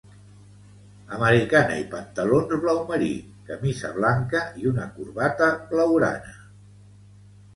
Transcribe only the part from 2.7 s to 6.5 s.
marí, camisa blanca i una corbata blaugrana.